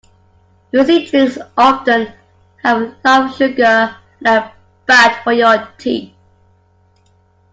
Fizzy 0.71 1.05
drinks 1.05 1.37
often 1.55 2.11
have 2.63 2.81
a 2.81 2.95
lot 3.05 3.25
of 3.29 3.35
sugar 3.37 3.95
and 4.17 4.27
are 4.27 4.51
bad 4.87 5.23
for 5.23 5.31
your 5.31 5.67
teeth 5.77 6.11